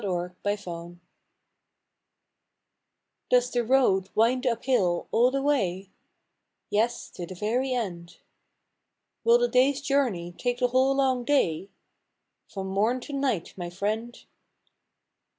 [0.03, 0.71] TYOES
[3.29, 5.91] the road wind up hill all the way?"
[6.41, 8.17] ^" Yes, to the very end!""
[9.23, 11.69] Will the day's journey take the whole long day"
[12.51, 14.25] From morn to night, my friend!